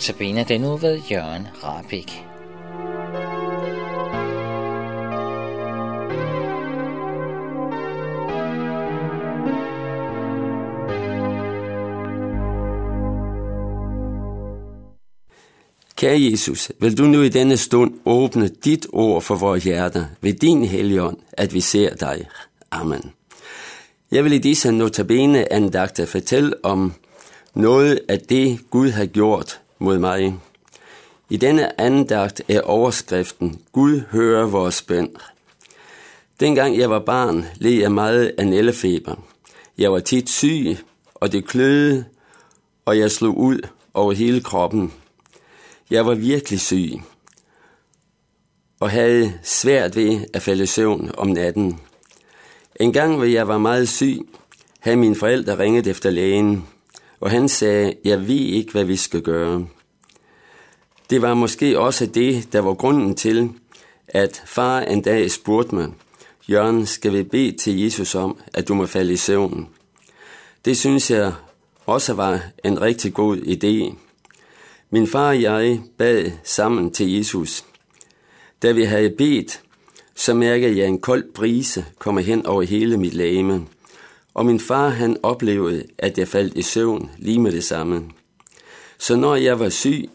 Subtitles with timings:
[0.00, 2.24] Notabene den nu ved Jørgen Rabik.
[15.96, 20.32] Kære Jesus, vil du nu i denne stund åbne dit ord for vores hjerter ved
[20.32, 22.28] din helligånd, at vi ser dig.
[22.70, 23.12] Amen.
[24.12, 26.92] Jeg vil i disse notabene andagter fortælle om
[27.54, 30.34] noget af det, Gud har gjort mod mig.
[31.30, 35.10] I denne andagt er overskriften, Gud hører vores bøn.
[36.40, 39.14] Dengang jeg var barn, led jeg meget af nællefeber.
[39.78, 40.76] Jeg var tit syg,
[41.14, 42.04] og det kløede,
[42.84, 44.92] og jeg slog ud over hele kroppen.
[45.90, 46.92] Jeg var virkelig syg,
[48.80, 51.80] og havde svært ved at falde i søvn om natten.
[52.80, 54.18] En gang, hvor jeg var meget syg,
[54.80, 56.66] havde mine forældre ringet efter lægen,
[57.20, 59.66] og han sagde, jeg ved ikke, hvad vi skal gøre.
[61.10, 63.50] Det var måske også det, der var grunden til,
[64.08, 65.92] at far en dag spurgte mig,
[66.48, 69.68] Jørgen, skal vi bede til Jesus om, at du må falde i søvn?
[70.64, 71.32] Det synes jeg
[71.86, 73.96] også var en rigtig god idé.
[74.90, 77.64] Min far og jeg bad sammen til Jesus.
[78.62, 79.60] Da vi havde bedt,
[80.14, 83.66] så mærkede jeg en kold brise komme hen over hele mit lame,
[84.34, 88.04] Og min far han oplevede, at jeg faldt i søvn lige med det samme.
[88.98, 90.10] Så når jeg var syg,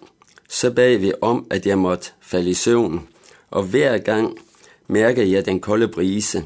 [0.55, 3.07] så bad vi om, at jeg måtte falde i søvn.
[3.51, 4.37] Og hver gang
[4.87, 6.43] mærkede jeg den kolde brise.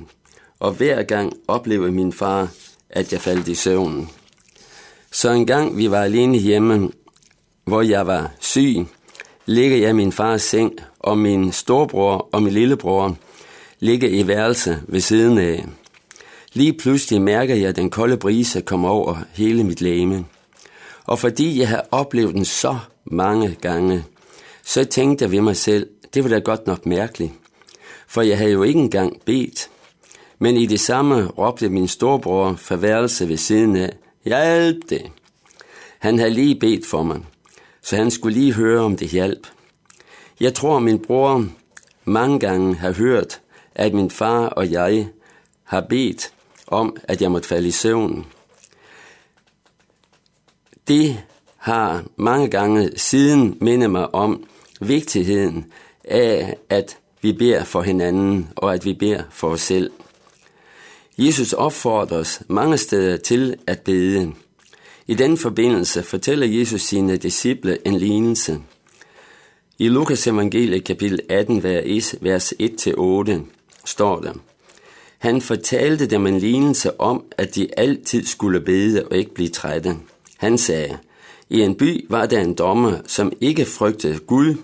[0.59, 2.47] Og hver gang oplevede min far,
[2.89, 4.09] at jeg faldt i søvn.
[5.11, 6.91] Så en gang vi var alene hjemme,
[7.65, 8.85] hvor jeg var syg,
[9.45, 13.15] ligger jeg i min fars seng, og min storebror og min lillebror
[13.79, 15.65] ligger i værelse ved siden af.
[16.53, 20.25] Lige pludselig mærker jeg den kolde brise komme over hele mit læme.
[21.05, 22.77] Og fordi jeg har oplevet den så
[23.09, 24.03] mange gange,
[24.63, 27.31] så tænkte jeg ved mig selv, det var da godt nok mærkeligt.
[28.07, 29.69] For jeg havde jo ikke engang bedt.
[30.39, 33.93] Men i det samme råbte min storebror fra værelse ved siden af,
[34.23, 35.11] hjælp det.
[35.99, 37.21] Han havde lige bedt for mig
[37.81, 39.47] så han skulle lige høre, om det hjalp.
[40.39, 41.45] Jeg tror, min bror
[42.05, 43.41] mange gange har hørt,
[43.75, 45.07] at min far og jeg
[45.63, 46.33] har bedt
[46.67, 48.25] om, at jeg måtte falde i søvn.
[50.87, 51.23] Det
[51.59, 54.43] har mange gange siden mindet mig om
[54.81, 55.65] vigtigheden
[56.03, 59.91] af, at vi beder for hinanden, og at vi beder for os selv.
[61.17, 64.31] Jesus opfordrer os mange steder til at bede.
[65.07, 68.59] I den forbindelse fortæller Jesus sine disciple en lignelse.
[69.79, 71.63] I Lukas evangelie kapitel 18,
[72.21, 73.31] vers 1-8
[73.85, 74.33] står der,
[75.17, 79.95] Han fortalte dem en lignelse om, at de altid skulle bede og ikke blive trætte.
[80.37, 80.97] Han sagde,
[81.49, 84.55] i en by var der en dommer, som ikke frygtede Gud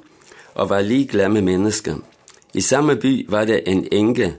[0.54, 1.96] og var ligeglad med mennesker.
[2.54, 4.36] I samme by var der en enke,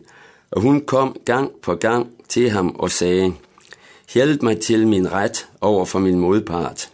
[0.51, 3.33] og hun kom gang på gang til ham og sagde,
[4.15, 6.91] Hjælp mig til min ret over for min modpart.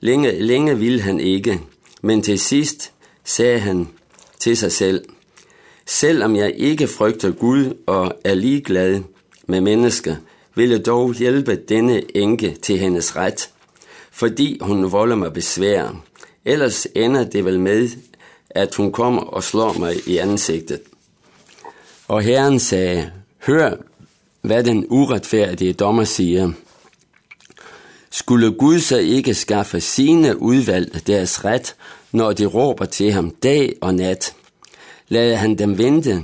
[0.00, 1.60] Længe, længe ville han ikke,
[2.02, 2.92] men til sidst
[3.24, 3.88] sagde han
[4.38, 5.04] til sig selv,
[5.90, 9.00] Selvom jeg ikke frygter Gud og er ligeglad
[9.46, 10.16] med mennesker,
[10.54, 13.50] vil jeg dog hjælpe denne enke til hendes ret,
[14.18, 16.02] fordi hun volder mig besvær.
[16.44, 17.88] Ellers ender det vel med,
[18.50, 20.80] at hun kommer og slår mig i ansigtet.
[22.08, 23.12] Og Herren sagde,
[23.46, 23.76] Hør,
[24.42, 26.52] hvad den uretfærdige dommer siger.
[28.10, 31.76] Skulle Gud så ikke skaffe sine udvalgte deres ret,
[32.12, 34.34] når de råber til ham dag og nat?
[35.08, 36.22] Lad han dem vente?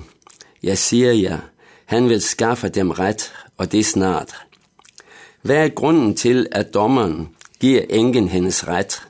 [0.62, 1.38] Jeg siger jer,
[1.84, 4.34] han vil skaffe dem ret, og det snart.
[5.42, 7.28] Hvad er grunden til, at dommeren
[7.64, 9.02] giver enken hendes ret?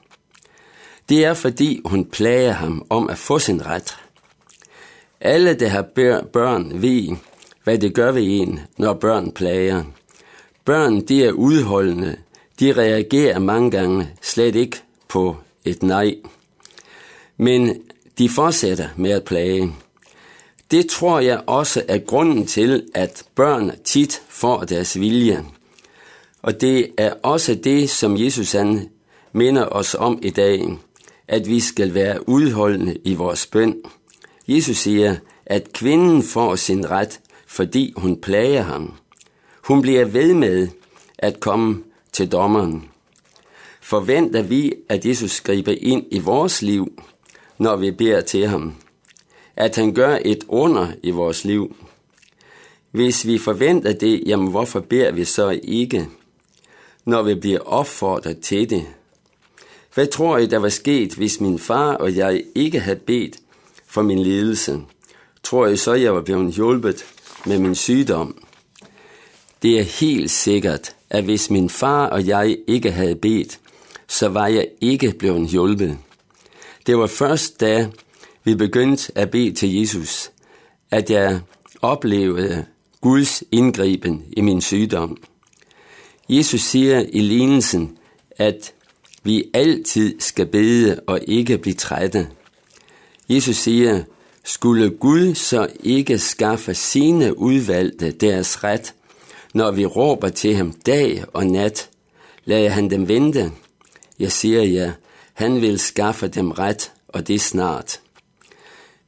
[1.08, 3.96] Det er, fordi hun plager ham om at få sin ret.
[5.20, 5.82] Alle, der har
[6.32, 7.16] børn, ved,
[7.64, 9.84] hvad det gør ved en, når børn plager.
[10.64, 12.16] Børn, de er udholdende.
[12.60, 14.76] De reagerer mange gange slet ikke
[15.08, 16.16] på et nej.
[17.36, 17.82] Men
[18.18, 19.72] de fortsætter med at plage.
[20.70, 25.44] Det tror jeg også er grunden til, at børn tit får deres vilje.
[26.44, 28.88] Og det er også det, som Jesus han
[29.32, 30.78] minder os om i dag,
[31.28, 33.76] at vi skal være udholdende i vores bøn.
[34.48, 38.92] Jesus siger, at kvinden får sin ret, fordi hun plager ham.
[39.62, 40.68] Hun bliver ved med
[41.18, 41.82] at komme
[42.12, 42.88] til dommeren.
[43.80, 47.02] Forventer vi, at Jesus griber ind i vores liv,
[47.58, 48.74] når vi beder til ham?
[49.56, 51.76] At han gør et under i vores liv?
[52.90, 56.08] Hvis vi forventer det, jamen hvorfor beder vi så ikke,
[57.04, 58.86] når vi bliver opfordret til det?
[59.94, 63.36] Hvad tror I, der var sket, hvis min far og jeg ikke havde bedt
[63.86, 64.80] for min lidelse?
[65.42, 67.04] Tror I så, jeg var blevet hjulpet
[67.46, 68.44] med min sygdom?
[69.62, 73.60] Det er helt sikkert, at hvis min far og jeg ikke havde bedt,
[74.08, 75.98] så var jeg ikke blevet hjulpet.
[76.86, 77.90] Det var først da
[78.44, 80.30] vi begyndte at bede til Jesus,
[80.90, 81.40] at jeg
[81.82, 82.64] oplevede
[83.00, 85.18] Guds indgriben i min sygdom.
[86.28, 87.98] Jesus siger i lignelsen,
[88.30, 88.74] at
[89.22, 92.28] vi altid skal bede og ikke blive trætte.
[93.28, 94.02] Jesus siger,
[94.44, 98.94] skulle Gud så ikke skaffe sine udvalgte deres ret,
[99.54, 101.90] når vi råber til ham dag og nat?
[102.44, 103.52] Lader han dem vente?
[104.18, 104.92] Jeg siger ja,
[105.32, 108.00] han vil skaffe dem ret, og det snart.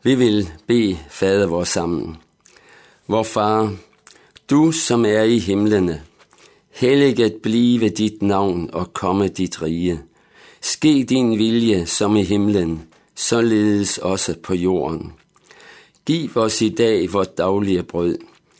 [0.03, 2.17] Vi vil bede fader vores sammen.
[3.07, 3.75] Vor far,
[4.51, 6.03] du som er i himlene,
[6.77, 10.01] helliget blive dit navn og komme dit rige.
[10.61, 12.83] Ske din vilje som i himlen,
[13.15, 15.13] således også på jorden.
[16.07, 18.19] Giv os i dag vores daglige brød,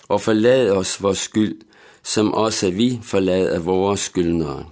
[0.09, 1.61] og forlad os vores skyld,
[2.03, 4.65] som også vi forlader vores skyldnere.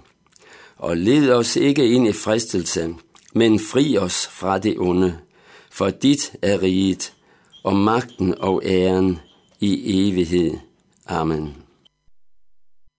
[0.77, 2.95] Og led os ikke ind i fristelse,
[3.33, 5.17] men fri os fra det onde,
[5.71, 7.13] for dit er riget,
[7.63, 9.19] og magten og æren
[9.59, 10.51] i evighed.
[11.07, 11.64] Amen.